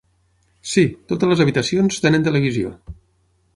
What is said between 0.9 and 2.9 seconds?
totes les habitacions tenen televisió.